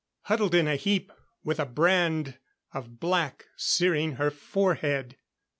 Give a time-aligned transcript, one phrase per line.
[0.23, 1.11] Huddled in a heap,
[1.43, 2.39] with a brand
[2.73, 5.15] of black searing her forehead.